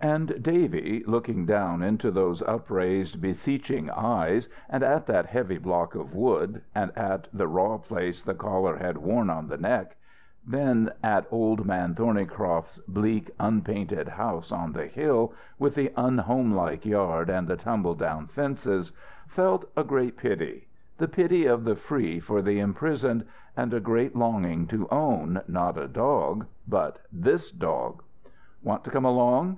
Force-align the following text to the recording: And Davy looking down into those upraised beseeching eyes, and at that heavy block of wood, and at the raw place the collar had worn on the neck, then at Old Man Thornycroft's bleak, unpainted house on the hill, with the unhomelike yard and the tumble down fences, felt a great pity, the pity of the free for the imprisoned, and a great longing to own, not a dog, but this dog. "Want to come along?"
And 0.00 0.42
Davy 0.42 1.04
looking 1.06 1.44
down 1.44 1.82
into 1.82 2.10
those 2.10 2.40
upraised 2.44 3.20
beseeching 3.20 3.90
eyes, 3.90 4.48
and 4.70 4.82
at 4.82 5.04
that 5.08 5.26
heavy 5.26 5.58
block 5.58 5.94
of 5.94 6.14
wood, 6.14 6.62
and 6.74 6.90
at 6.96 7.28
the 7.34 7.46
raw 7.46 7.76
place 7.76 8.22
the 8.22 8.32
collar 8.32 8.76
had 8.76 8.96
worn 8.96 9.28
on 9.28 9.46
the 9.48 9.58
neck, 9.58 9.96
then 10.46 10.90
at 11.02 11.26
Old 11.30 11.66
Man 11.66 11.94
Thornycroft's 11.94 12.78
bleak, 12.88 13.30
unpainted 13.38 14.08
house 14.08 14.50
on 14.50 14.72
the 14.72 14.86
hill, 14.86 15.34
with 15.58 15.74
the 15.74 15.92
unhomelike 15.98 16.86
yard 16.86 17.28
and 17.28 17.46
the 17.46 17.54
tumble 17.56 17.94
down 17.94 18.26
fences, 18.28 18.90
felt 19.28 19.66
a 19.76 19.84
great 19.84 20.16
pity, 20.16 20.66
the 20.96 21.08
pity 21.08 21.44
of 21.44 21.62
the 21.64 21.76
free 21.76 22.18
for 22.20 22.40
the 22.40 22.58
imprisoned, 22.58 23.22
and 23.54 23.74
a 23.74 23.80
great 23.80 24.16
longing 24.16 24.66
to 24.68 24.88
own, 24.90 25.42
not 25.46 25.76
a 25.76 25.88
dog, 25.88 26.46
but 26.66 27.00
this 27.12 27.50
dog. 27.50 28.02
"Want 28.62 28.82
to 28.84 28.90
come 28.90 29.04
along?" 29.04 29.52